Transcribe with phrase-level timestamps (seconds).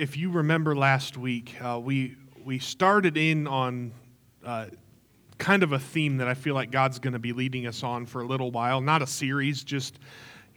[0.00, 3.92] if you remember last week, uh, we we started in on
[4.42, 4.64] uh,
[5.36, 8.06] kind of a theme that I feel like God's going to be leading us on
[8.06, 8.80] for a little while.
[8.80, 9.98] Not a series, just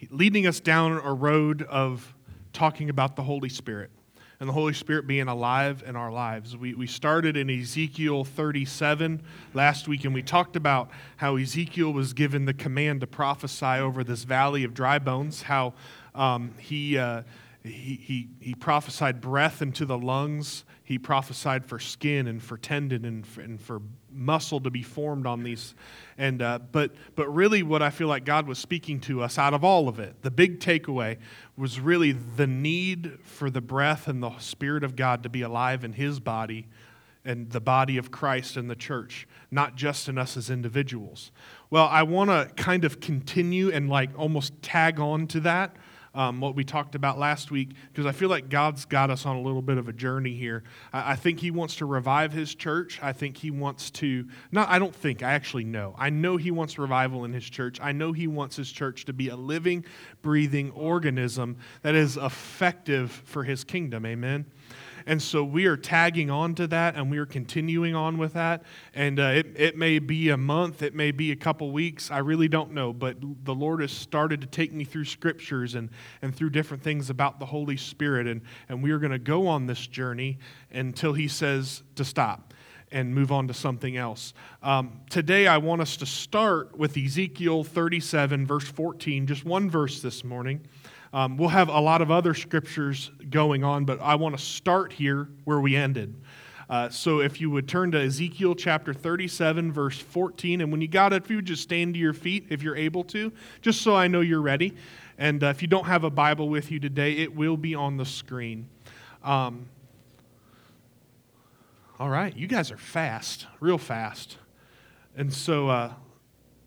[0.09, 2.15] leading us down a road of
[2.53, 3.91] talking about the Holy Spirit
[4.39, 6.55] and the Holy Spirit being alive in our lives.
[6.55, 9.21] We, we started in Ezekiel 37
[9.53, 14.05] last week, and we talked about how Ezekiel was given the command to prophesy over
[14.05, 15.73] this valley of dry bones, how
[16.15, 16.97] um, he.
[16.97, 17.23] Uh,
[17.63, 20.65] he, he, he prophesied breath into the lungs.
[20.83, 23.81] He prophesied for skin and for tendon and for, and for
[24.11, 25.73] muscle to be formed on these.
[26.17, 29.53] And, uh, but, but really, what I feel like God was speaking to us out
[29.53, 31.17] of all of it, the big takeaway
[31.55, 35.85] was really the need for the breath and the Spirit of God to be alive
[35.85, 36.67] in His body
[37.23, 41.31] and the body of Christ and the church, not just in us as individuals.
[41.69, 45.77] Well, I want to kind of continue and like almost tag on to that
[46.13, 49.35] um, what we talked about last week, because I feel like God's got us on
[49.35, 50.63] a little bit of a journey here.
[50.91, 52.99] I, I think He wants to revive His church.
[53.01, 55.95] I think He wants to, not, I don't think, I actually know.
[55.97, 57.79] I know He wants revival in His church.
[57.81, 59.85] I know He wants His church to be a living,
[60.21, 64.05] breathing organism that is effective for His kingdom.
[64.05, 64.45] Amen.
[65.05, 68.63] And so we are tagging on to that and we are continuing on with that.
[68.93, 72.11] And uh, it, it may be a month, it may be a couple weeks.
[72.11, 72.93] I really don't know.
[72.93, 75.89] But the Lord has started to take me through scriptures and,
[76.21, 78.27] and through different things about the Holy Spirit.
[78.27, 80.39] And, and we are going to go on this journey
[80.71, 82.53] until He says to stop
[82.93, 84.33] and move on to something else.
[84.61, 90.01] Um, today, I want us to start with Ezekiel 37, verse 14, just one verse
[90.01, 90.61] this morning.
[91.13, 94.91] Um, we'll have a lot of other scriptures going on, but I want to start
[94.91, 96.19] here where we ended.
[96.67, 100.87] Uh, so if you would turn to Ezekiel chapter 37, verse 14, and when you
[100.87, 103.81] got it, if you would just stand to your feet if you're able to, just
[103.81, 104.73] so I know you're ready.
[105.19, 107.97] And uh, if you don't have a Bible with you today, it will be on
[107.97, 108.67] the screen.
[109.23, 109.67] Um,
[111.99, 114.37] all right, you guys are fast, real fast.
[115.15, 115.93] And so uh,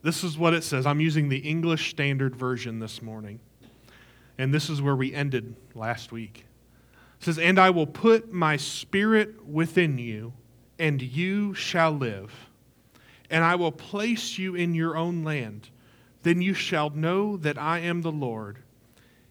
[0.02, 0.86] this is what it says.
[0.86, 3.40] I'm using the English Standard Version this morning.
[4.38, 6.44] And this is where we ended last week.
[7.20, 10.32] It says, And I will put my spirit within you,
[10.78, 12.32] and you shall live.
[13.30, 15.70] And I will place you in your own land.
[16.22, 18.58] Then you shall know that I am the Lord.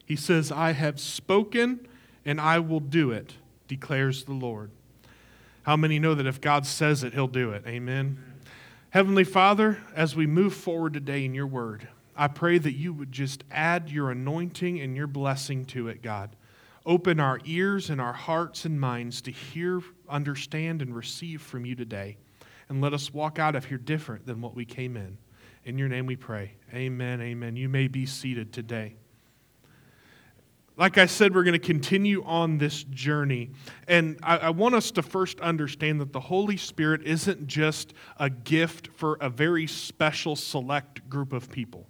[0.06, 1.88] He says, I have spoken,
[2.26, 3.34] and I will do it,
[3.68, 4.72] declares the Lord.
[5.64, 7.64] How many know that if God says it, he'll do it?
[7.66, 8.24] Amen.
[8.92, 13.12] Heavenly Father, as we move forward today in your word, I pray that you would
[13.12, 16.36] just add your anointing and your blessing to it, God.
[16.86, 21.76] Open our ears and our hearts and minds to hear, understand, and receive from you
[21.76, 22.18] today.
[22.70, 25.18] And let us walk out of here different than what we came in.
[25.66, 26.54] In your name we pray.
[26.74, 27.22] Amen.
[27.22, 27.56] Amen.
[27.56, 28.96] You may be seated today.
[30.78, 33.52] Like I said, we're going to continue on this journey.
[33.88, 38.30] And I, I, want us to first understand that the Holy Spirit isn't just a
[38.30, 41.88] gift for a very special, select group of people.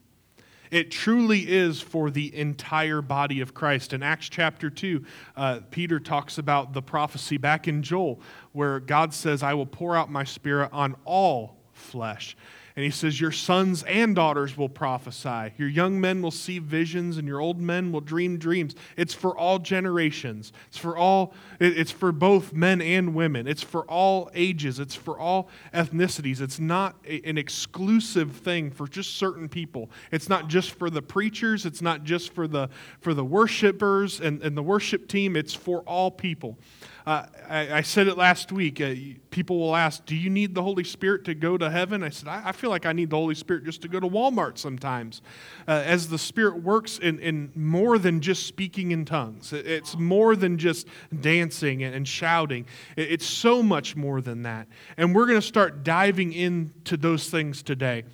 [0.76, 3.94] It truly is for the entire body of Christ.
[3.94, 5.06] In Acts chapter 2,
[5.38, 8.20] uh, Peter talks about the prophecy back in Joel,
[8.52, 12.36] where God says, I will pour out my spirit on all flesh.
[12.76, 15.54] And he says, Your sons and daughters will prophesy.
[15.58, 18.76] Your young men will see visions, and your old men will dream dreams.
[18.98, 20.52] It's for all generations.
[20.68, 23.48] It's for all, it's for both men and women.
[23.48, 24.82] It's for all ages.
[24.82, 26.42] It's for all ethnicities.
[26.42, 29.90] It's not an exclusive thing for just certain people.
[30.12, 31.66] It's not just for the preachers.
[31.66, 32.70] It's not just for the
[33.00, 35.38] for the worshipers and, and the worship team.
[35.38, 36.58] It's for all people.
[37.06, 38.82] Uh, I, I, said it last week.
[38.82, 38.96] Uh,
[39.30, 42.02] people will ask, Do you need the Holy Spirit to go to heaven?
[42.02, 44.08] I said, I, I feel like I need the Holy Spirit just to go to
[44.08, 45.22] Walmart sometimes.
[45.68, 50.36] Uh, as the Spirit works in, in more than just speaking in tongues, it's more
[50.36, 50.88] than just
[51.22, 52.66] dancing and shouting.
[52.98, 54.68] It's so much more than that.
[54.98, 58.06] And we're going to start diving into those things today.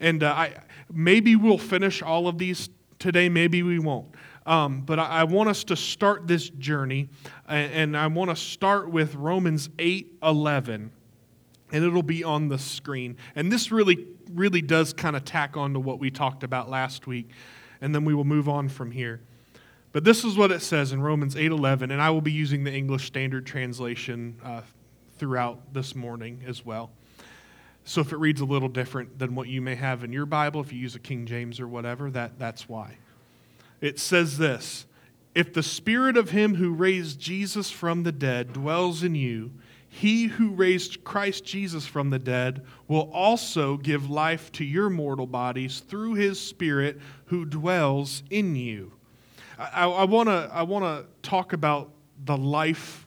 [0.00, 0.54] And uh, I,
[0.92, 4.08] maybe we'll finish all of these today, maybe we won't.
[4.50, 7.08] Um, but I, I, want us to start this journey,
[7.46, 10.90] and, I want to start with Romans 8 11,
[11.70, 13.16] and it'll be on the screen.
[13.36, 17.06] And this really, really does kind of tack on to what we talked about last
[17.06, 17.30] week,
[17.80, 19.20] and then we will move on from here.
[19.92, 22.72] But this is what it says in Romans 8:11, and I will be using the
[22.72, 24.62] English Standard Translation uh,
[25.16, 26.90] throughout this morning as well.
[27.84, 30.60] So if it reads a little different than what you may have in your Bible,
[30.60, 32.96] if you use a King James or whatever, that, that's why
[33.80, 34.86] it says this
[35.34, 39.52] If the spirit of him who raised Jesus from the dead dwells in you,
[39.88, 45.26] he who raised Christ Jesus from the dead will also give life to your mortal
[45.26, 48.92] bodies through his spirit who dwells in you.
[49.58, 51.90] I, I want to I wanna talk about
[52.24, 53.06] the life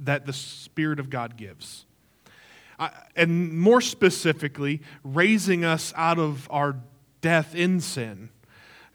[0.00, 1.86] that the Spirit of God gives.
[2.78, 6.76] Uh, and more specifically, raising us out of our
[7.22, 8.28] death in sin.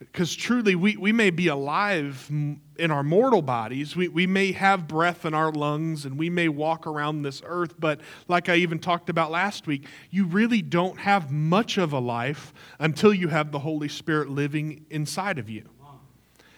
[0.01, 3.95] Because truly, we, we may be alive in our mortal bodies.
[3.95, 7.75] We, we may have breath in our lungs and we may walk around this earth,
[7.79, 11.99] but like I even talked about last week, you really don't have much of a
[11.99, 15.69] life until you have the Holy Spirit living inside of you.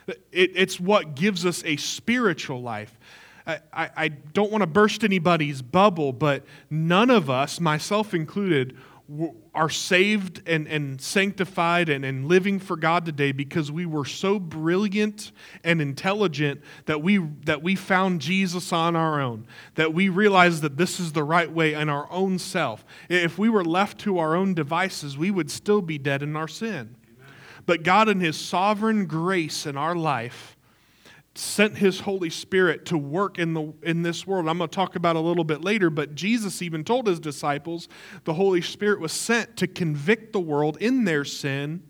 [0.08, 2.98] It, it's what gives us a spiritual life.
[3.46, 8.78] I, I, don't want to burst anybody's bubble, but none of us, myself included,
[9.54, 14.40] are saved and, and sanctified and, and living for God today because we were so
[14.40, 15.34] brilliant
[15.64, 19.46] and intelligent that we, that we found Jesus on our own,
[19.76, 22.86] that we realized that this is the right way in our own self.
[23.10, 26.48] If we were left to our own devices, we would still be dead in our
[26.48, 26.96] sin.
[27.06, 27.34] Amen.
[27.66, 30.56] But God, in His sovereign grace in our life,
[31.36, 34.48] sent his Holy Spirit to work in, the, in this world.
[34.48, 37.88] I'm going to talk about a little bit later, but Jesus even told his disciples
[38.24, 41.82] the Holy Spirit was sent to convict the world in their sin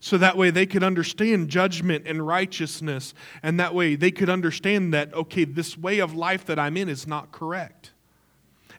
[0.00, 4.92] so that way they could understand judgment and righteousness, and that way they could understand
[4.92, 7.92] that, okay, this way of life that I'm in is not correct.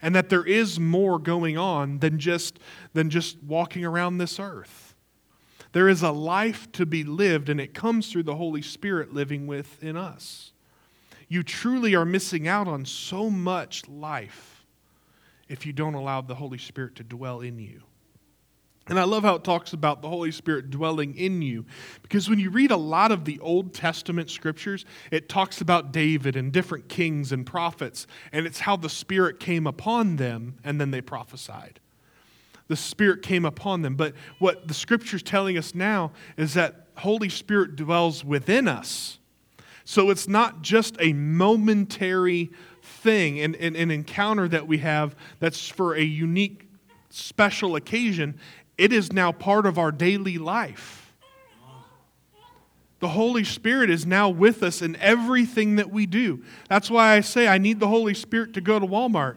[0.03, 2.59] And that there is more going on than just,
[2.93, 4.84] than just walking around this earth.
[5.75, 9.45] There is a life to be lived, and it comes through the Holy Spirit living
[9.45, 10.53] within us.
[11.27, 14.65] You truly are missing out on so much life
[15.49, 17.81] if you don't allow the Holy Spirit to dwell in you.
[18.87, 21.65] And I love how it talks about the Holy Spirit dwelling in you.
[22.01, 26.37] Because when you read a lot of the Old Testament scriptures, it talks about David
[26.37, 30.91] and different kings and prophets, and it's how the Spirit came upon them and then
[30.91, 31.81] they prophesied
[32.67, 33.95] the Spirit came upon them.
[33.95, 39.19] But what the Scripture's telling us now is that Holy Spirit dwells within us.
[39.83, 42.49] So it's not just a momentary
[42.81, 46.67] thing, an, an, an encounter that we have that's for a unique,
[47.11, 48.39] special occasion.
[48.77, 51.13] It is now part of our daily life.
[52.99, 56.43] The Holy Spirit is now with us in everything that we do.
[56.69, 59.35] That's why I say I need the Holy Spirit to go to Walmart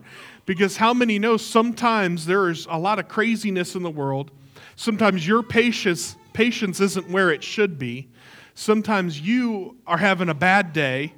[0.49, 4.31] because how many know sometimes there is a lot of craziness in the world?
[4.77, 8.09] Sometimes your patience, patience isn't where it should be.
[8.55, 11.13] Sometimes you are having a bad day.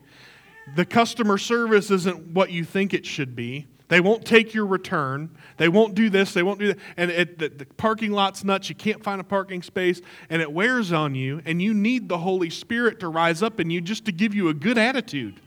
[0.75, 3.69] The customer service isn't what you think it should be.
[3.87, 5.31] They won't take your return.
[5.59, 6.35] They won't do this.
[6.35, 6.79] They won't do that.
[6.97, 8.69] And it, the, the parking lot's nuts.
[8.69, 10.01] You can't find a parking space.
[10.29, 11.41] And it wears on you.
[11.45, 14.49] And you need the Holy Spirit to rise up in you just to give you
[14.49, 15.41] a good attitude.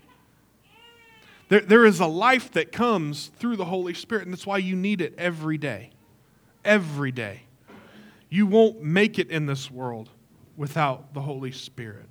[1.49, 4.75] There, there is a life that comes through the Holy Spirit, and that's why you
[4.75, 5.91] need it every day.
[6.63, 7.41] Every day.
[8.29, 10.09] You won't make it in this world
[10.57, 12.07] without the Holy Spirit.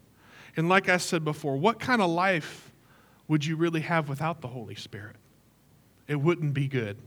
[0.56, 2.72] And like I said before, what kind of life
[3.28, 5.16] would you really have without the Holy Spirit?
[6.06, 6.98] It wouldn't be good.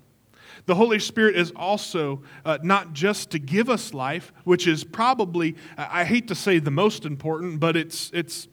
[0.65, 5.55] The Holy Spirit is also uh, not just to give us life, which is probably,
[5.77, 8.47] I hate to say the most important, but it's, it's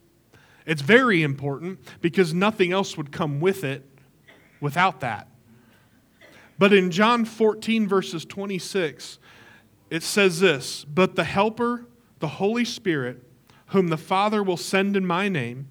[0.66, 3.84] it's very important because nothing else would come with it
[4.60, 5.28] without that.
[6.58, 9.18] But in John 14, verses 26,
[9.90, 11.86] it says this But the Helper,
[12.20, 13.22] the Holy Spirit,
[13.66, 15.68] whom the Father will send in my name,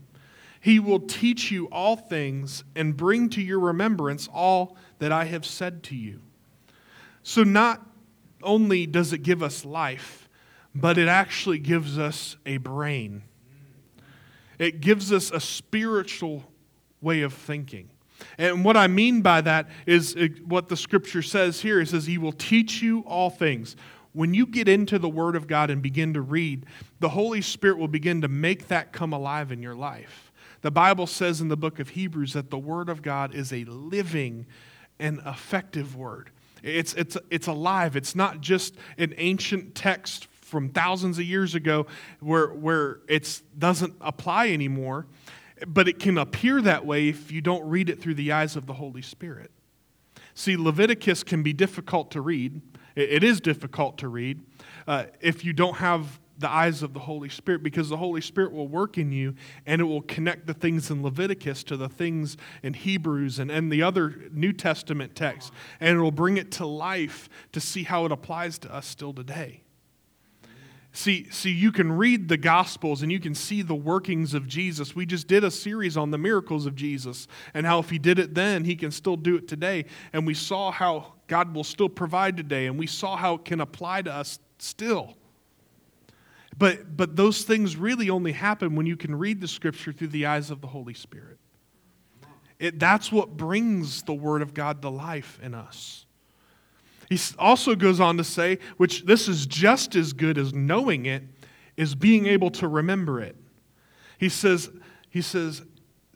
[0.59, 5.45] he will teach you all things and bring to your remembrance all that I have
[5.45, 6.21] said to you.
[7.23, 7.85] So, not
[8.43, 10.27] only does it give us life,
[10.73, 13.23] but it actually gives us a brain
[14.61, 16.43] it gives us a spiritual
[17.01, 17.89] way of thinking.
[18.37, 21.81] And what I mean by that is uh, what the scripture says here.
[21.81, 23.75] It says, He will teach you all things.
[24.13, 26.67] When you get into the Word of God and begin to read,
[26.99, 30.31] the Holy Spirit will begin to make that come alive in your life.
[30.61, 33.63] The Bible says in the book of Hebrews that the Word of God is a
[33.63, 34.45] living
[34.99, 36.29] and effective Word.
[36.61, 37.95] It's, it's, it's alive.
[37.95, 41.87] It's not just an ancient text from thousands of years ago
[42.19, 45.07] where, where it doesn't apply anymore,
[45.65, 48.65] but it can appear that way if you don't read it through the eyes of
[48.65, 49.49] the Holy Spirit.
[50.33, 52.61] See, Leviticus can be difficult to read.
[52.97, 54.41] It is difficult to read
[54.87, 58.51] uh, if you don't have the eyes of the Holy Spirit because the Holy Spirit
[58.51, 62.35] will work in you and it will connect the things in Leviticus to the things
[62.61, 65.51] in Hebrews and, and the other New Testament texts.
[65.79, 69.13] And it will bring it to life to see how it applies to us still
[69.13, 69.61] today.
[70.93, 74.93] See, see, you can read the Gospels and you can see the workings of Jesus.
[74.93, 78.19] We just did a series on the miracles of Jesus and how if He did
[78.19, 79.85] it then, He can still do it today.
[80.11, 83.61] And we saw how God will still provide today, and we saw how it can
[83.61, 85.15] apply to us still.
[86.57, 90.25] But, but those things really only happen when you can read the Scripture through the
[90.25, 91.37] eyes of the Holy Spirit.
[92.59, 96.05] It, that's what brings the Word of God to life in us.
[97.11, 101.23] He also goes on to say, which this is just as good as knowing it,
[101.75, 103.35] is being able to remember it.
[104.17, 104.69] He says,
[105.09, 105.61] he says,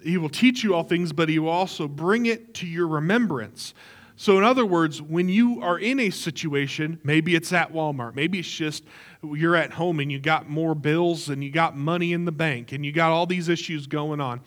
[0.02, 3.74] he will teach you all things, but he will also bring it to your remembrance.
[4.16, 8.40] So, in other words, when you are in a situation, maybe it's at Walmart, maybe
[8.40, 8.86] it's just
[9.22, 12.72] you're at home and you got more bills and you got money in the bank
[12.72, 14.40] and you got all these issues going on,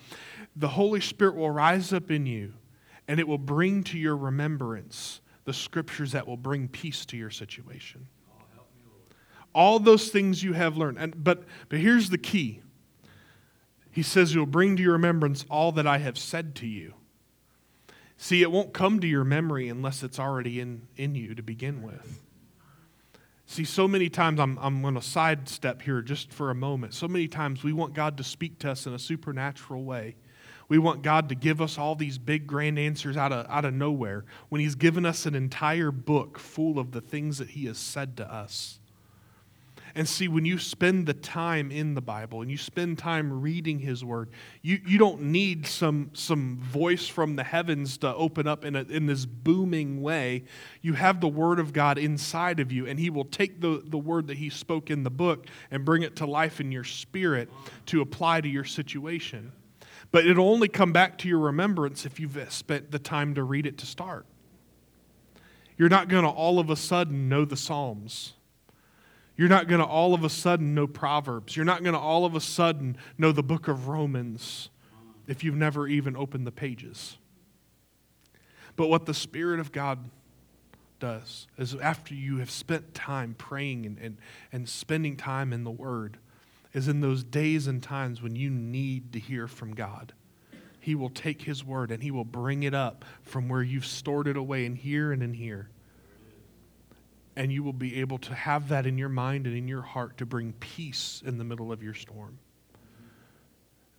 [0.55, 2.53] the Holy Spirit will rise up in you
[3.07, 7.31] and it will bring to your remembrance the scriptures that will bring peace to your
[7.31, 8.05] situation.
[9.55, 10.99] All those things you have learned.
[10.99, 12.61] And, but, but here's the key
[13.89, 16.93] He says, You'll bring to your remembrance all that I have said to you.
[18.15, 21.81] See, it won't come to your memory unless it's already in, in you to begin
[21.81, 22.21] with.
[23.47, 26.93] See, so many times, I'm, I'm going to sidestep here just for a moment.
[26.93, 30.15] So many times we want God to speak to us in a supernatural way.
[30.69, 33.73] We want God to give us all these big, grand answers out of, out of
[33.73, 37.79] nowhere when He's given us an entire book full of the things that He has
[37.79, 38.79] said to us.
[39.95, 43.79] And see, when you spend the time in the Bible and you spend time reading
[43.79, 44.29] His Word,
[44.61, 48.83] you, you don't need some, some voice from the heavens to open up in, a,
[48.83, 50.43] in this booming way.
[50.83, 53.97] You have the Word of God inside of you, and He will take the, the
[53.97, 57.49] Word that He spoke in the book and bring it to life in your spirit
[57.87, 59.51] to apply to your situation.
[60.11, 63.65] But it'll only come back to your remembrance if you've spent the time to read
[63.65, 64.25] it to start.
[65.77, 68.33] You're not going to all of a sudden know the Psalms
[69.39, 71.55] you're not going to all of a sudden know Proverbs.
[71.55, 74.69] You're not going to all of a sudden know the book of Romans
[75.27, 77.17] if you've never even opened the pages.
[78.75, 80.09] But what the Spirit of God
[80.99, 84.17] does is after you have spent time praying and, and,
[84.51, 86.17] and spending time in the Word,
[86.73, 90.13] is in those days and times when you need to hear from God.
[90.79, 94.27] He will take His Word and He will bring it up from where you've stored
[94.27, 95.69] it away in here and in here
[97.39, 100.17] and you will be able to have that in your mind and in your heart
[100.17, 102.37] to bring peace in the middle of your storm.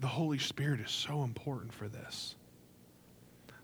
[0.00, 2.36] The Holy Spirit is so important for this.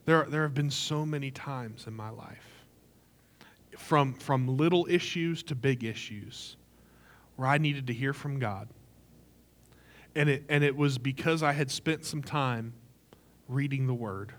[0.06, 2.64] There, there have been so many times in my life,
[3.76, 6.56] from, from little issues to big issues,
[7.36, 8.68] where I needed to hear from God.
[10.16, 12.72] And it, and it was because I had spent some time
[13.48, 14.32] reading the Word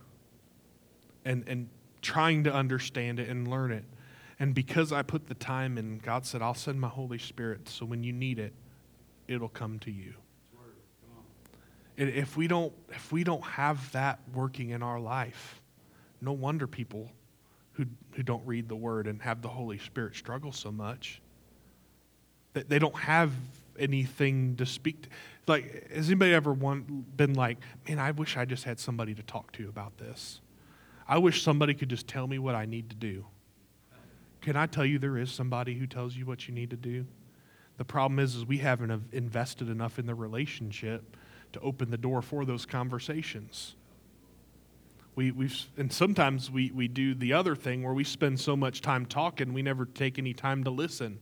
[1.23, 1.69] and, and
[2.01, 3.85] trying to understand it and learn it
[4.39, 7.85] and because I put the time in, God said, I'll send my Holy Spirit so
[7.85, 8.53] when you need it,
[9.27, 10.13] it'll come to you.
[11.99, 15.63] If we don't if we don't have that working in our life,
[16.21, 17.09] no wonder people
[17.71, 21.23] who who don't read the word and have the Holy Spirit struggle so much.
[22.53, 23.31] That they don't have
[23.79, 25.09] anything to speak to.
[25.47, 29.23] Like, has anybody ever one, been like, man, I wish I just had somebody to
[29.23, 30.41] talk to about this?
[31.07, 33.25] I wish somebody could just tell me what I need to do.
[34.41, 37.05] Can I tell you there is somebody who tells you what you need to do?
[37.77, 41.15] The problem is, is we haven't invested enough in the relationship
[41.53, 43.75] to open the door for those conversations.
[45.15, 48.81] We, we've, and sometimes we, we do the other thing where we spend so much
[48.81, 51.19] time talking, we never take any time to listen.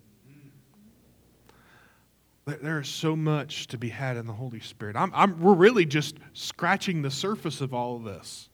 [2.46, 4.96] There is so much to be had in the Holy Spirit.
[4.96, 8.50] I'm, I'm, we're really just scratching the surface of all of this.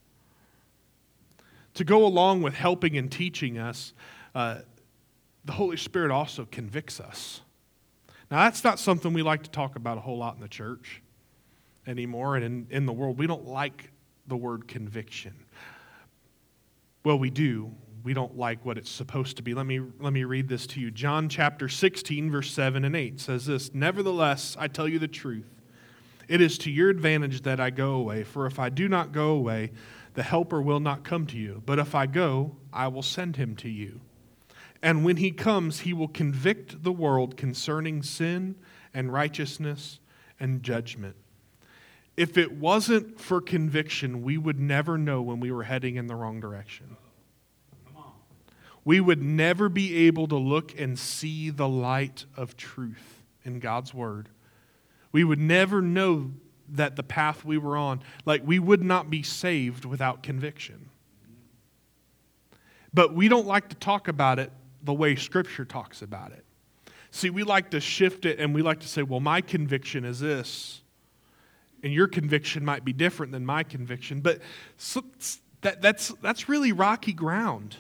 [1.74, 3.94] To go along with helping and teaching us,
[4.34, 4.60] uh,
[5.44, 7.42] the Holy Spirit also convicts us.
[8.30, 11.02] Now, that's not something we like to talk about a whole lot in the church
[11.86, 13.18] anymore and in, in the world.
[13.18, 13.92] We don't like
[14.28, 15.34] the word conviction.
[17.04, 17.72] Well, we do.
[18.04, 19.54] We don't like what it's supposed to be.
[19.54, 20.92] Let me, let me read this to you.
[20.92, 25.48] John chapter 16, verse 7 and 8 says this Nevertheless, I tell you the truth.
[26.28, 29.32] It is to your advantage that I go away, for if I do not go
[29.32, 29.72] away,
[30.14, 31.62] the Helper will not come to you.
[31.66, 34.02] But if I go, I will send him to you.
[34.82, 38.56] And when he comes, he will convict the world concerning sin
[38.94, 40.00] and righteousness
[40.40, 41.16] and judgment.
[42.18, 46.16] If it wasn't for conviction, we would never know when we were heading in the
[46.16, 46.98] wrong direction.
[48.84, 53.94] We would never be able to look and see the light of truth in God's
[53.94, 54.30] word.
[55.12, 56.32] We would never know
[56.70, 60.90] that the path we were on, like we would not be saved without conviction.
[62.94, 64.52] But we don't like to talk about it
[64.84, 66.44] the way Scripture talks about it.
[67.12, 70.20] See, we like to shift it and we like to say, well, my conviction is
[70.20, 70.82] this,
[71.84, 74.22] and your conviction might be different than my conviction.
[74.22, 74.40] But
[74.78, 75.04] so,
[75.62, 77.76] that, that's, that's really rocky ground.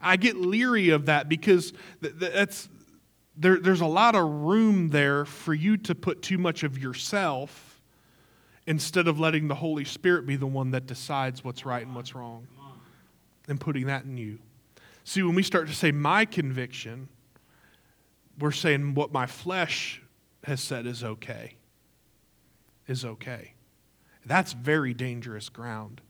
[0.00, 2.68] I get leery of that because that's,
[3.36, 7.80] there, there's a lot of room there for you to put too much of yourself
[8.66, 12.14] instead of letting the Holy Spirit be the one that decides what's right and what's
[12.14, 12.46] wrong
[13.48, 14.38] and putting that in you.
[15.04, 17.08] See, when we start to say my conviction,
[18.38, 20.02] we're saying what my flesh
[20.44, 21.54] has said is okay.
[22.88, 23.54] Is okay.
[24.24, 26.00] That's very dangerous ground.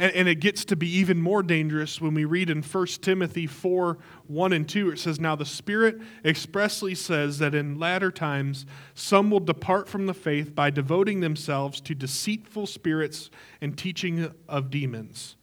[0.00, 3.46] And, and, it gets to be even more dangerous when we read in 1 Timothy
[3.46, 4.92] 4 1 and 2.
[4.92, 8.64] It says, Now the Spirit expressly says that in latter times
[8.94, 13.28] some will depart from the faith by devoting themselves to deceitful spirits
[13.60, 15.36] and teaching of demons,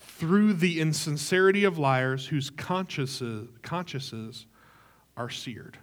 [0.00, 4.46] through the insincerity of liars whose consciences, consciences
[5.16, 5.78] are seared.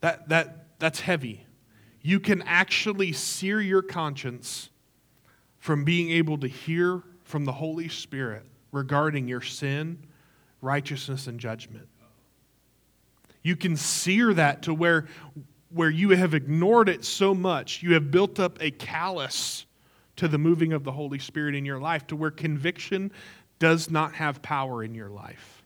[0.00, 1.44] That, that, that's heavy.
[2.00, 4.70] You can actually sear your conscience
[5.60, 9.98] from being able to hear from the Holy Spirit regarding your sin,
[10.60, 11.86] righteousness, and judgment.
[13.42, 15.06] You can sear that to where,
[15.70, 19.66] where you have ignored it so much, you have built up a callous
[20.16, 23.12] to the moving of the Holy Spirit in your life, to where conviction
[23.58, 25.62] does not have power in your life.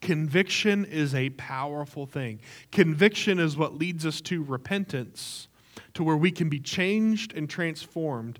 [0.00, 2.40] Conviction is a powerful thing.
[2.70, 5.48] Conviction is what leads us to repentance,
[5.94, 8.38] to where we can be changed and transformed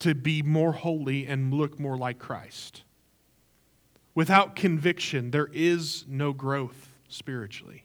[0.00, 2.82] to be more holy and look more like Christ.
[4.14, 7.84] Without conviction, there is no growth spiritually.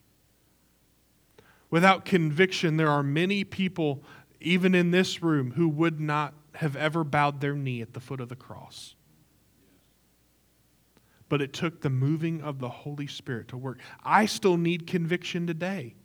[1.70, 4.04] Without conviction, there are many people,
[4.40, 8.22] even in this room, who would not have ever bowed their knee at the foot
[8.22, 8.96] of the cross.
[11.28, 13.80] But it took the moving of the Holy Spirit to work.
[14.04, 15.96] I still need conviction today.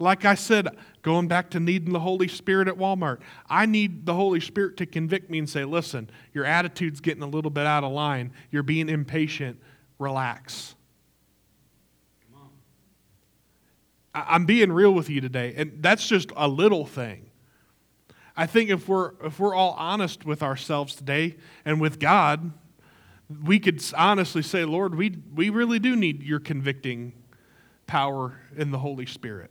[0.00, 0.66] Like I said,
[1.02, 3.18] going back to needing the Holy Spirit at Walmart,
[3.50, 7.26] I need the Holy Spirit to convict me and say, listen, your attitude's getting a
[7.26, 8.32] little bit out of line.
[8.50, 9.60] You're being impatient.
[9.98, 10.74] Relax.
[14.14, 17.30] I'm being real with you today, and that's just a little thing.
[18.34, 21.36] I think if we're if we're all honest with ourselves today
[21.66, 22.52] and with God,
[23.44, 27.12] we could honestly say, Lord, we we really do need your convicting
[27.86, 29.50] power in the Holy Spirit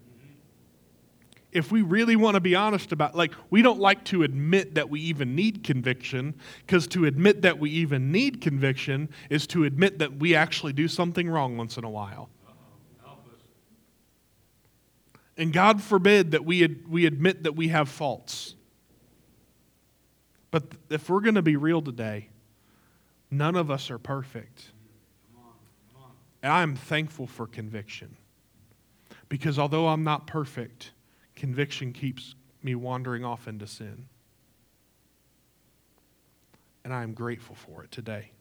[1.51, 4.89] if we really want to be honest about like we don't like to admit that
[4.89, 6.35] we even need conviction
[6.65, 10.87] because to admit that we even need conviction is to admit that we actually do
[10.87, 12.29] something wrong once in a while.
[15.37, 18.55] And god forbid that we, ad, we admit that we have faults.
[20.51, 22.29] But if we're going to be real today
[23.31, 24.71] none of us are perfect.
[26.41, 28.15] And i'm thankful for conviction
[29.27, 30.91] because although i'm not perfect
[31.39, 34.05] conviction keeps me wandering off into sin.
[36.83, 38.31] And I am grateful for it today.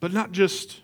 [0.00, 0.80] But not just,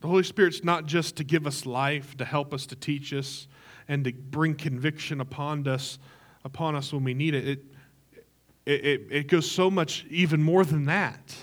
[0.00, 3.46] the Holy Spirit's not just to give us life, to help us, to teach us,
[3.88, 5.98] and to bring conviction upon us,
[6.44, 7.46] upon us when we need it.
[7.46, 7.64] It,
[8.66, 11.36] it, it goes so much even more than that.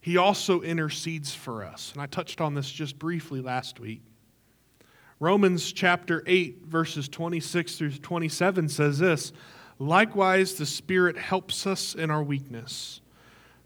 [0.00, 1.92] He also intercedes for us.
[1.92, 4.02] And I touched on this just briefly last week.
[5.20, 9.32] Romans chapter 8, verses 26 through 27 says this
[9.78, 13.00] Likewise, the Spirit helps us in our weakness.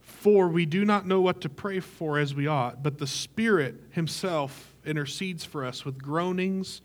[0.01, 3.77] For we do not know what to pray for as we ought, but the Spirit
[3.93, 6.81] Himself intercedes for us with groanings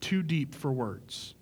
[0.00, 1.34] too deep for words.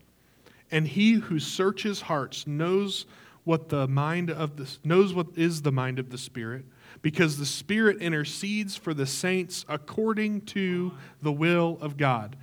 [0.70, 3.06] And He who searches hearts knows
[3.44, 6.64] what the mind of the knows what is the mind of the Spirit,
[7.00, 12.36] because the Spirit intercedes for the saints according to the will of God.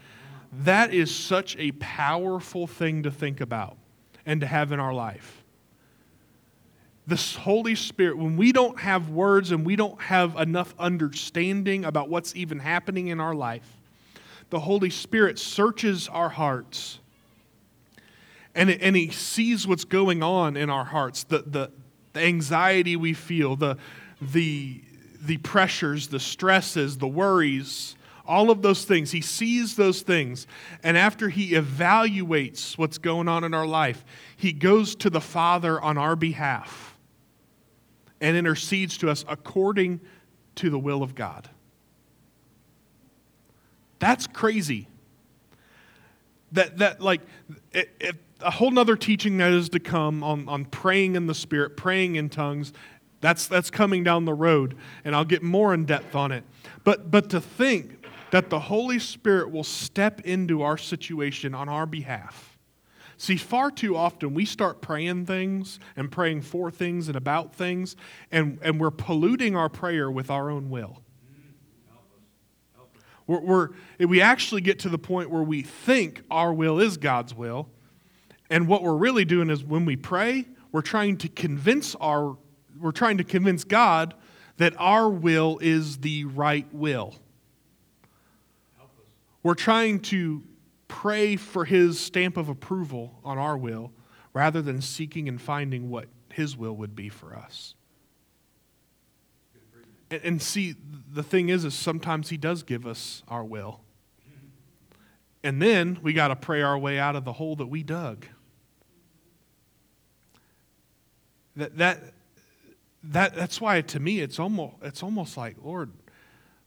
[0.60, 3.78] That is such a powerful thing to think about
[4.26, 5.44] and to have in our life.
[7.06, 12.08] The Holy Spirit, when we don't have words and we don't have enough understanding about
[12.08, 13.78] what's even happening in our life,
[14.52, 17.00] the Holy Spirit searches our hearts
[18.56, 21.72] and, and He sees what's going on in our hearts the, the,
[22.14, 23.78] the anxiety we feel, the,
[24.22, 24.82] the,
[25.22, 29.12] the pressures, the stresses, the worries all of those things.
[29.12, 30.48] He sees those things.
[30.82, 34.06] And after he evaluates what's going on in our life,
[34.38, 36.98] he goes to the Father on our behalf
[38.22, 40.00] and intercedes to us according
[40.56, 41.50] to the will of God.
[44.00, 44.88] That's crazy.
[46.54, 47.22] That, that like,
[47.72, 51.34] it, it, a whole nother teaching that is to come on, on praying in the
[51.34, 52.74] Spirit, praying in tongues,
[53.22, 56.44] that's, that's coming down the road, and I'll get more in depth on it.
[56.84, 58.03] But, but to think
[58.34, 62.58] that the Holy Spirit will step into our situation on our behalf.
[63.16, 67.96] See, far too often we start praying things and praying for things and about things,
[68.32, 70.98] and, and we're polluting our prayer with our own will.
[73.28, 73.70] We're, we're,
[74.00, 77.70] we actually get to the point where we think our will is God's will.
[78.50, 82.36] And what we're really doing is when we pray, we're trying to convince our
[82.82, 84.16] we're trying to convince God
[84.58, 87.14] that our will is the right will.
[89.44, 90.42] We're trying to
[90.88, 93.92] pray for his stamp of approval on our will
[94.34, 97.76] rather than seeking and finding what his will would be for us.
[100.10, 100.76] And, and see,
[101.12, 103.82] the thing is, is sometimes he does give us our will.
[105.44, 108.26] And then we got to pray our way out of the hole that we dug.
[111.58, 112.00] That, that,
[113.04, 115.92] that, that's why to me it's almost, it's almost like, Lord,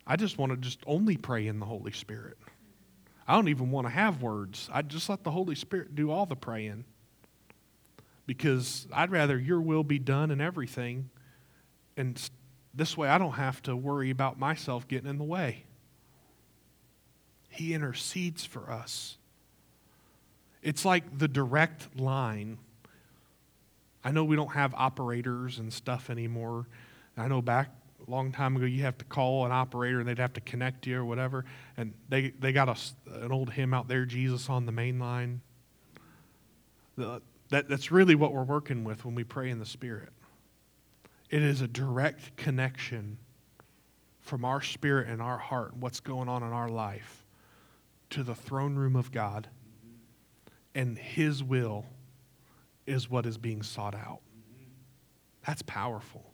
[0.06, 2.36] I just want to just only pray in the Holy Spirit.
[3.26, 4.68] I don't even want to have words.
[4.72, 6.84] I just let the Holy Spirit do all the praying.
[8.26, 11.10] Because I'd rather your will be done in everything.
[11.96, 12.20] And
[12.74, 15.64] this way I don't have to worry about myself getting in the way.
[17.48, 19.16] He intercedes for us.
[20.62, 22.58] It's like the direct line
[24.06, 26.68] I know we don't have operators and stuff anymore.
[27.16, 27.72] I know back
[28.10, 30.98] long time ago you have to call an operator and they'd have to connect you
[30.98, 31.44] or whatever.
[31.76, 32.76] And they, they got a,
[33.22, 35.40] an old hymn out there, Jesus on the main line.
[36.96, 40.10] The, that, that's really what we're working with when we pray in the Spirit.
[41.30, 43.18] It is a direct connection
[44.20, 47.24] from our spirit and our heart and what's going on in our life
[48.10, 49.48] to the throne room of God
[50.76, 51.86] and His will
[52.86, 54.20] is what is being sought out.
[55.44, 56.32] That's powerful.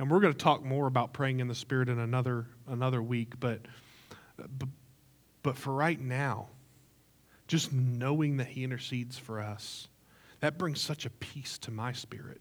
[0.00, 3.34] And we're going to talk more about praying in the Spirit in another, another week,
[3.38, 3.60] but,
[4.38, 4.68] but,
[5.42, 6.48] but for right now,
[7.46, 9.88] just knowing that He intercedes for us,
[10.40, 12.40] that brings such a peace to my spirit.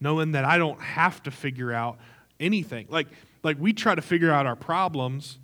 [0.00, 1.98] Knowing that I don't have to figure out
[2.40, 2.88] anything.
[2.90, 3.06] Like,
[3.44, 5.38] like we try to figure out our problems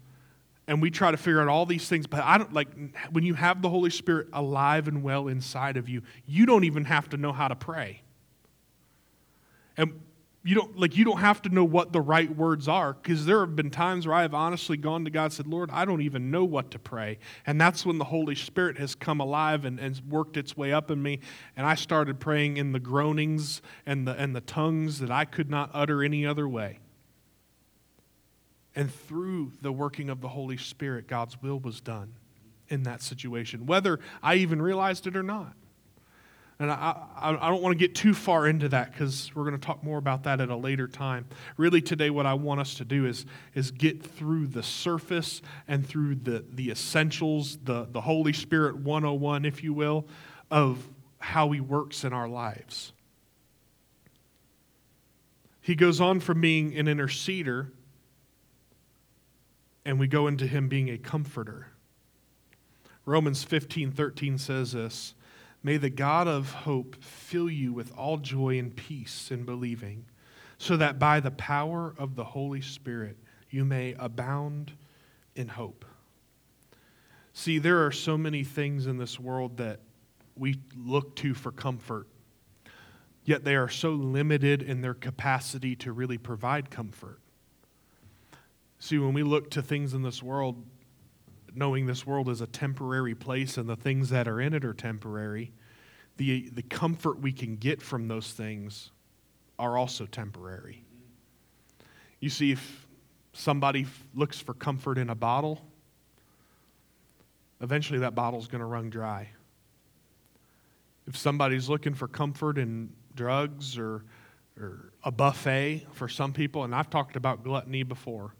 [0.66, 2.68] and we try to figure out all these things but i don't like
[3.10, 6.84] when you have the holy spirit alive and well inside of you you don't even
[6.84, 8.02] have to know how to pray
[9.76, 10.00] and
[10.42, 13.40] you don't like you don't have to know what the right words are because there
[13.40, 16.00] have been times where i have honestly gone to god and said lord i don't
[16.00, 19.78] even know what to pray and that's when the holy spirit has come alive and,
[19.78, 21.20] and worked its way up in me
[21.56, 25.50] and i started praying in the groanings and the and the tongues that i could
[25.50, 26.78] not utter any other way
[28.74, 32.14] and through the working of the Holy Spirit, God's will was done
[32.68, 35.54] in that situation, whether I even realized it or not.
[36.60, 39.58] And I, I, I don't want to get too far into that because we're going
[39.58, 41.26] to talk more about that at a later time.
[41.56, 45.84] Really, today, what I want us to do is, is get through the surface and
[45.84, 50.06] through the, the essentials, the, the Holy Spirit 101, if you will,
[50.50, 50.86] of
[51.18, 52.92] how He works in our lives.
[55.62, 57.70] He goes on from being an interceder
[59.84, 61.68] and we go into him being a comforter.
[63.06, 65.14] Romans 15 13 says this
[65.62, 70.06] May the God of hope fill you with all joy and peace in believing,
[70.58, 73.16] so that by the power of the Holy Spirit
[73.50, 74.72] you may abound
[75.34, 75.84] in hope.
[77.32, 79.80] See, there are so many things in this world that
[80.36, 82.06] we look to for comfort,
[83.24, 87.20] yet they are so limited in their capacity to really provide comfort.
[88.78, 90.64] See, when we look to things in this world,
[91.54, 94.74] knowing this world is a temporary place and the things that are in it are
[94.74, 95.52] temporary,
[96.16, 98.90] the, the comfort we can get from those things
[99.58, 100.84] are also temporary.
[102.20, 102.86] You see, if
[103.32, 105.60] somebody looks for comfort in a bottle,
[107.60, 109.28] eventually that bottle's going to run dry.
[111.06, 114.04] If somebody's looking for comfort in drugs or,
[114.58, 118.34] or a buffet for some people, and I've talked about gluttony before,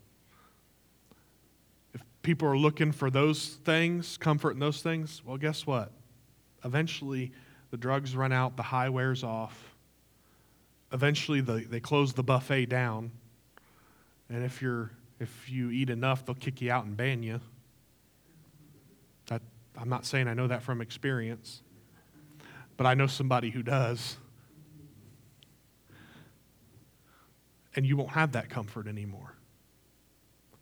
[2.31, 5.91] people are looking for those things, comfort in those things, well, guess what?
[6.65, 7.33] Eventually,
[7.73, 9.75] the drugs run out, the high wears off.
[10.93, 13.11] Eventually, the, they close the buffet down.
[14.29, 17.41] And if, you're, if you eat enough, they'll kick you out and ban you.
[19.27, 19.43] That,
[19.77, 21.63] I'm not saying I know that from experience,
[22.77, 24.17] but I know somebody who does.
[27.75, 29.35] And you won't have that comfort anymore.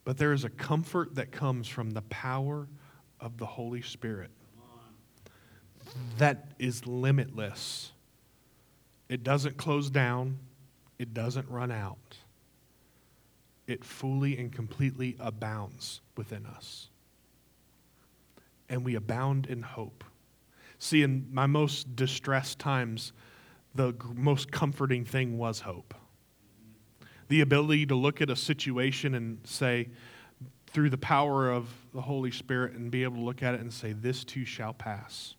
[0.08, 2.66] But there is a comfort that comes from the power
[3.20, 4.30] of the Holy Spirit
[6.16, 7.92] that is limitless.
[9.10, 10.38] It doesn't close down,
[10.98, 12.16] it doesn't run out.
[13.66, 16.88] It fully and completely abounds within us.
[18.70, 20.04] And we abound in hope.
[20.78, 23.12] See, in my most distressed times,
[23.74, 25.92] the most comforting thing was hope
[27.28, 29.88] the ability to look at a situation and say,
[30.70, 33.72] through the power of the Holy Spirit and be able to look at it and
[33.72, 35.34] say, This too shall pass.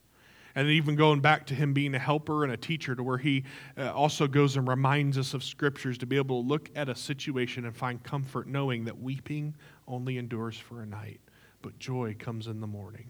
[0.55, 3.43] And even going back to him being a helper and a teacher, to where he
[3.77, 6.95] uh, also goes and reminds us of scriptures to be able to look at a
[6.95, 9.55] situation and find comfort knowing that weeping
[9.87, 11.21] only endures for a night,
[11.61, 13.09] but joy comes in the morning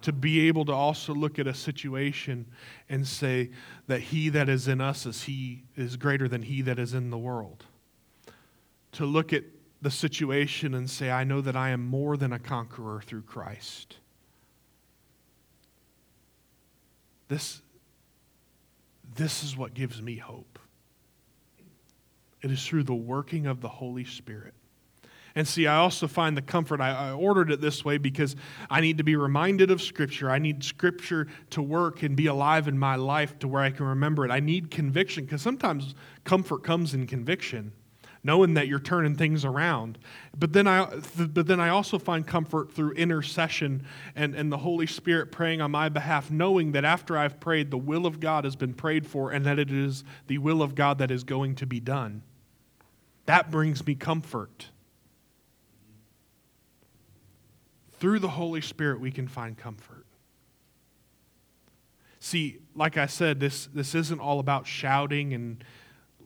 [0.00, 2.44] to be able to also look at a situation
[2.88, 3.50] and say
[3.86, 7.10] that he that is in us is he is greater than he that is in
[7.10, 7.64] the world
[8.92, 9.44] to look at
[9.80, 13.96] the situation and say i know that i am more than a conqueror through christ
[17.28, 17.62] this
[19.14, 20.58] this is what gives me hope
[22.42, 24.54] it is through the working of the holy spirit
[25.34, 26.80] and see, I also find the comfort.
[26.80, 28.36] I, I, ordered it this way because
[28.68, 30.30] I need to be reminded of Scripture.
[30.30, 33.86] I need Scripture to work and be alive in my life to where I can
[33.86, 34.30] remember it.
[34.30, 37.72] I need conviction because sometimes comfort comes in conviction,
[38.24, 39.98] knowing that you're turning things around.
[40.36, 44.86] But then I, but then I also find comfort through intercession and, and the Holy
[44.86, 48.54] Spirit praying on my behalf, knowing that after I've prayed, the will of God has
[48.54, 51.66] been prayed for and that it is the will of God that is going to
[51.66, 52.22] be done.
[53.26, 54.68] That brings me comfort.
[57.94, 60.06] Through the Holy Spirit, we can find comfort.
[62.18, 65.64] See, like I said, this, this isn't all about shouting and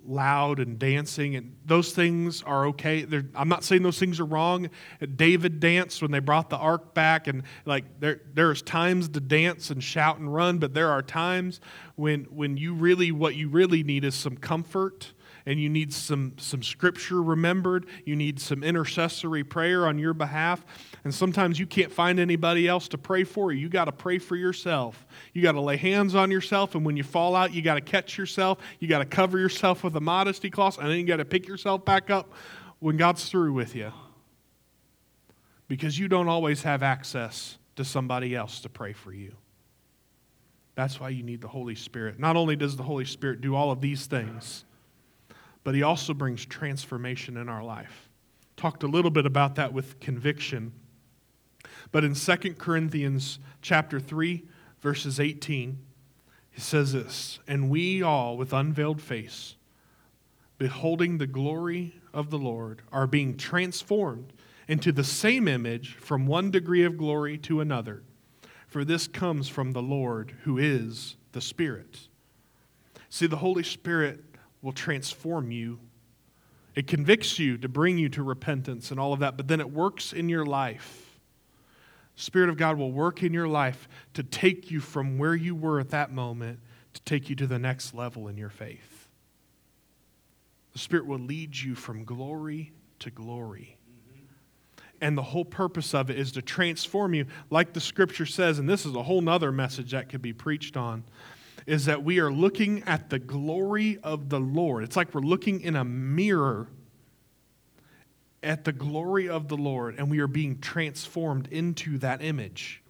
[0.09, 3.03] loud and dancing, and those things are okay.
[3.03, 4.71] They're, I'm not saying those things are wrong.
[5.17, 9.71] David danced when they brought the ark back, and like there, there's times to dance
[9.71, 11.61] and shout and run, but there are times
[11.97, 15.13] when when you really what you really need is some comfort
[15.47, 17.87] and you need some, some scripture remembered.
[18.05, 20.67] You need some intercessory prayer on your behalf.
[21.05, 23.61] And sometimes you can't find anybody else to pray for you.
[23.61, 25.07] You got to pray for yourself.
[25.33, 26.75] You got to lay hands on yourself.
[26.75, 28.59] And when you fall out, you got to catch yourself.
[28.81, 30.79] You got to cover yourself with a modesty cloth.
[30.79, 32.33] And then you got to pick yourself back up
[32.81, 33.93] when God's through with you.
[35.69, 39.37] Because you don't always have access to somebody else to pray for you.
[40.75, 42.19] That's why you need the Holy Spirit.
[42.19, 44.65] Not only does the Holy Spirit do all of these things,
[45.67, 48.09] but he also brings transformation in our life.
[48.57, 50.73] Talked a little bit about that with conviction.
[51.91, 54.45] But in 2 Corinthians chapter 3
[54.81, 55.77] verses 18
[56.53, 59.57] he says this, and we all with unveiled face
[60.57, 64.33] beholding the glory of the Lord are being transformed
[64.69, 68.05] into the same image from one degree of glory to another.
[68.69, 72.07] For this comes from the Lord who is the Spirit.
[73.09, 74.23] See, the Holy Spirit
[74.63, 75.79] will transform you.
[76.75, 79.71] It convicts you to bring you to repentance and all of that, but then it
[79.71, 81.19] works in your life.
[82.17, 85.79] Spirit of God will work in your life to take you from where you were
[85.81, 86.61] at that moment
[86.95, 89.09] to take you to the next level in your faith.
[90.73, 93.77] The Spirit will lead you from glory to glory.
[95.01, 98.67] And the whole purpose of it is to transform you, like the scripture says, and
[98.67, 101.05] this is a whole nother message that could be preached on
[101.67, 104.85] is that we are looking at the glory of the Lord.
[104.85, 106.69] It's like we're looking in a mirror
[108.43, 112.83] at the glory of the Lord, and we are being transformed into that image.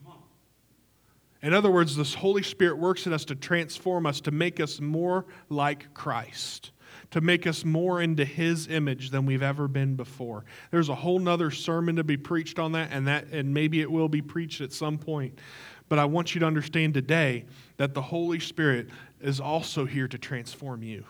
[1.43, 4.81] In other words, this Holy Spirit works in us to transform us, to make us
[4.81, 6.73] more like Christ,
[7.13, 10.45] to make us more into His image than we've ever been before.
[10.71, 13.91] There's a whole nother sermon to be preached on that, and that, and maybe it
[13.91, 15.39] will be preached at some point.
[15.89, 17.45] But I want you to understand today
[17.77, 18.89] that the Holy Spirit
[19.21, 21.05] is also here to transform you.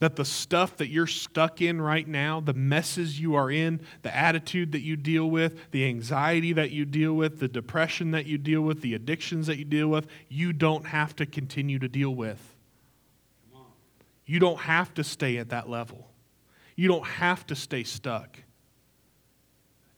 [0.00, 4.14] That the stuff that you're stuck in right now, the messes you are in, the
[4.14, 8.38] attitude that you deal with, the anxiety that you deal with, the depression that you
[8.38, 12.14] deal with, the addictions that you deal with, you don't have to continue to deal
[12.14, 12.54] with.
[14.24, 16.06] You don't have to stay at that level.
[16.76, 18.38] You don't have to stay stuck.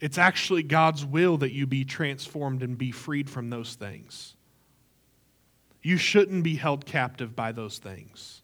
[0.00, 4.34] It's actually God's will that you be transformed and be freed from those things.
[5.82, 8.42] You shouldn't be held captive by those things.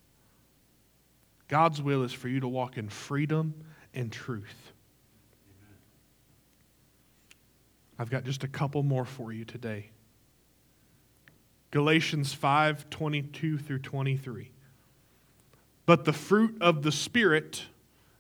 [1.49, 3.55] God's will is for you to walk in freedom
[3.95, 4.73] and truth.
[7.99, 9.91] I've got just a couple more for you today.
[11.71, 14.51] Galatians 5 22 through 23.
[15.87, 17.65] But the fruit of the Spirit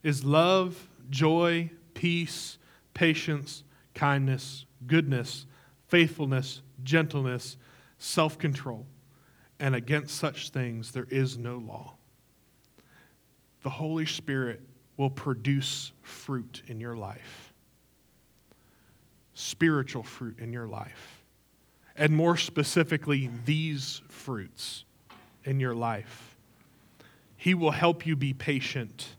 [0.02, 2.58] is love, joy, peace
[2.96, 3.62] patience,
[3.94, 5.44] kindness, goodness,
[5.86, 7.58] faithfulness, gentleness,
[7.98, 8.86] self control.
[9.60, 11.94] And against such things there is no law.
[13.62, 14.60] The Holy Spirit
[14.96, 17.52] will produce fruit in your life,
[19.34, 21.22] spiritual fruit in your life.
[21.96, 24.84] And more specifically, these fruits
[25.44, 26.36] in your life.
[27.36, 29.16] He will help you be patient.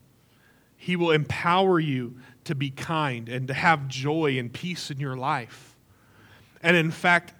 [0.76, 2.16] He will empower you
[2.48, 5.76] to be kind and to have joy and peace in your life.
[6.62, 7.34] And in fact,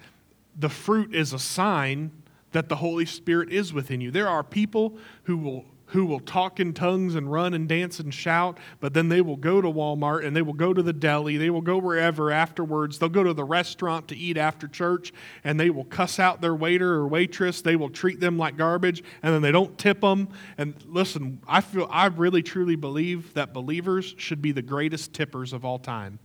[0.54, 2.12] the fruit is a sign
[2.52, 4.10] that the Holy Spirit is within you.
[4.10, 8.12] There are people who will who will talk in tongues and run and dance and
[8.12, 11.36] shout, but then they will go to Walmart and they will go to the deli,
[11.36, 12.98] they will go wherever afterwards.
[12.98, 15.12] They'll go to the restaurant to eat after church
[15.44, 17.62] and they will cuss out their waiter or waitress.
[17.62, 20.28] They will treat them like garbage and then they don't tip them.
[20.58, 25.54] And listen, I feel I really truly believe that believers should be the greatest tippers
[25.54, 26.18] of all time.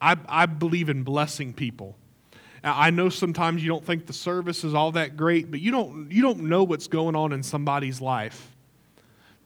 [0.00, 1.96] I, I believe in blessing people.
[2.64, 6.10] I know sometimes you don't think the service is all that great, but you don't,
[6.10, 8.53] you don't know what's going on in somebody's life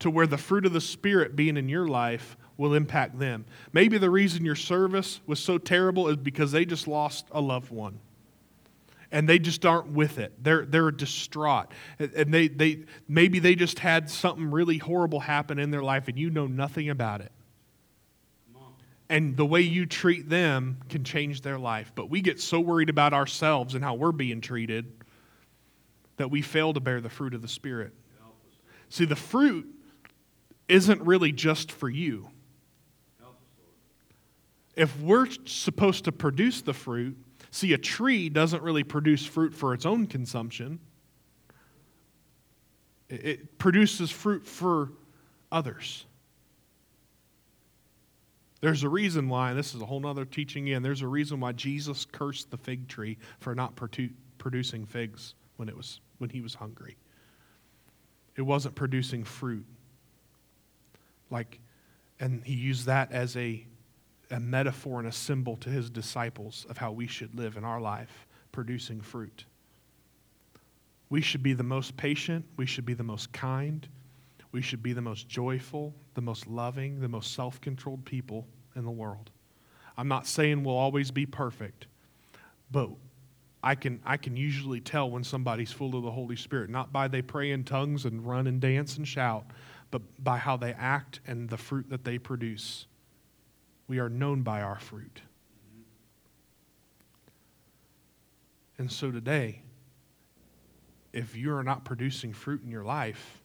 [0.00, 3.44] to where the fruit of the Spirit being in your life will impact them.
[3.72, 7.70] Maybe the reason your service was so terrible is because they just lost a loved
[7.70, 8.00] one.
[9.11, 10.32] And they just aren't with it.
[10.42, 11.68] They're, they're distraught.
[11.98, 16.18] And they, they, maybe they just had something really horrible happen in their life and
[16.18, 17.32] you know nothing about it.
[19.08, 21.92] And the way you treat them can change their life.
[21.94, 24.92] But we get so worried about ourselves and how we're being treated
[26.18, 27.94] that we fail to bear the fruit of the Spirit.
[28.90, 29.66] See, the fruit
[30.68, 32.28] isn't really just for you.
[34.76, 37.16] If we're supposed to produce the fruit,
[37.50, 40.78] see, a tree doesn't really produce fruit for its own consumption,
[43.09, 44.92] it produces fruit for
[45.50, 46.04] others.
[48.61, 51.40] There's a reason why, and this is a whole other teaching in, there's a reason
[51.40, 53.74] why Jesus cursed the fig tree for not
[54.38, 56.96] producing figs when, it was, when he was hungry.
[58.37, 59.64] It wasn't producing fruit
[61.30, 61.60] like
[62.20, 63.64] and he used that as a,
[64.30, 67.80] a metaphor and a symbol to his disciples of how we should live in our
[67.80, 69.44] life producing fruit.
[71.10, 73.86] We should be the most patient we should be the most kind
[74.50, 78.90] we should be the most joyful the most loving the most self-controlled people in the
[78.90, 79.30] world.
[79.96, 81.86] I'm not saying we'll always be perfect
[82.70, 82.90] but
[83.62, 87.08] I can, I can usually tell when somebody's full of the Holy Spirit, not by
[87.08, 89.46] they pray in tongues and run and dance and shout,
[89.90, 92.87] but by how they act and the fruit that they produce.
[93.87, 95.22] We are known by our fruit.
[98.77, 99.62] And so today,
[101.12, 103.42] if you are not producing fruit in your life,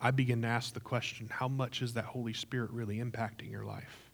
[0.00, 3.64] I begin to ask the question how much is that Holy Spirit really impacting your
[3.64, 4.08] life?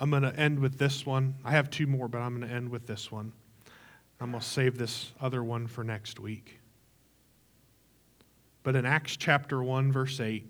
[0.00, 1.36] I'm going to end with this one.
[1.44, 3.32] I have two more, but I'm going to end with this one.
[4.22, 6.60] I'm going to save this other one for next week.
[8.62, 10.46] But in Acts chapter 1, verse 8,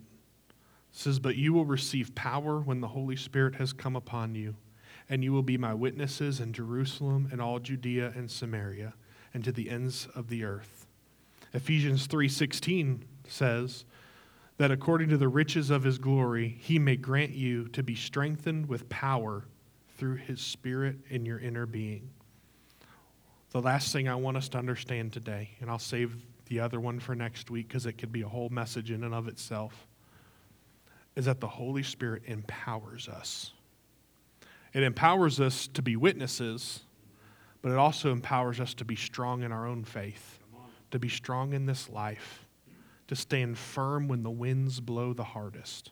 [0.90, 4.56] says, But you will receive power when the Holy Spirit has come upon you,
[5.08, 8.92] and you will be my witnesses in Jerusalem and all Judea and Samaria,
[9.32, 10.86] and to the ends of the earth.
[11.54, 13.86] Ephesians 3:16 says
[14.58, 18.66] that according to the riches of his glory, he may grant you to be strengthened
[18.66, 19.46] with power
[19.96, 22.10] through his spirit in your inner being
[23.52, 26.98] the last thing I want us to understand today, and I'll save the other one
[26.98, 29.86] for next week because it could be a whole message in and of itself,
[31.16, 33.52] is that the Holy Spirit empowers us.
[34.72, 36.80] It empowers us to be witnesses,
[37.60, 40.38] but it also empowers us to be strong in our own faith,
[40.90, 42.46] to be strong in this life,
[43.08, 45.90] to stand firm when the winds blow the hardest,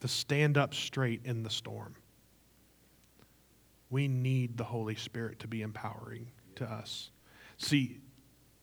[0.00, 1.94] to stand up straight in the storm.
[3.88, 7.10] We need the Holy Spirit to be empowering to us.
[7.58, 7.98] See,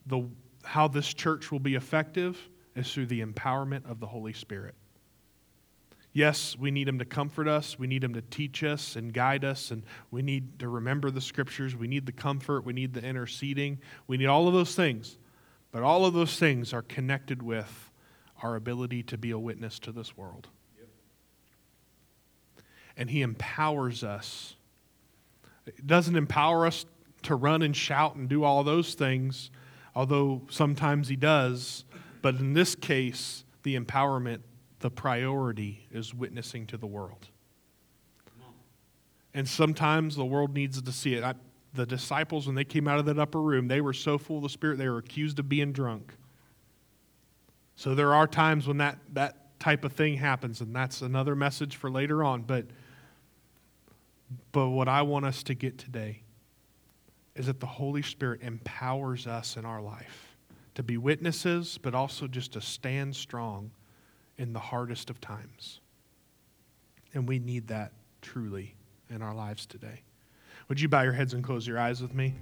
[0.05, 0.27] the,
[0.63, 2.37] how this church will be effective
[2.75, 4.75] is through the empowerment of the Holy Spirit.
[6.13, 7.79] Yes, we need Him to comfort us.
[7.79, 9.71] We need Him to teach us and guide us.
[9.71, 11.75] And we need to remember the scriptures.
[11.75, 12.63] We need the comfort.
[12.63, 13.79] We need the interceding.
[14.05, 15.17] We need all of those things.
[15.71, 17.91] But all of those things are connected with
[18.43, 20.49] our ability to be a witness to this world.
[20.77, 20.87] Yep.
[22.97, 24.55] And He empowers us.
[25.65, 26.85] It doesn't empower us
[27.23, 29.51] to run and shout and do all those things,
[29.95, 31.85] although sometimes he does.
[32.21, 34.39] But in this case, the empowerment,
[34.79, 37.27] the priority is witnessing to the world.
[39.33, 41.23] And sometimes the world needs to see it.
[41.23, 41.33] I,
[41.73, 44.43] the disciples, when they came out of that upper room, they were so full of
[44.43, 46.13] the Spirit, they were accused of being drunk.
[47.75, 51.75] So there are times when that, that type of thing happens, and that's another message
[51.75, 52.43] for later on.
[52.43, 52.65] But,
[54.51, 56.22] but what I want us to get today
[57.35, 60.37] is that the Holy Spirit empowers us in our life
[60.75, 63.71] to be witnesses, but also just to stand strong
[64.37, 65.79] in the hardest of times.
[67.13, 68.75] And we need that truly
[69.09, 70.01] in our lives today.
[70.69, 72.33] Would you bow your heads and close your eyes with me?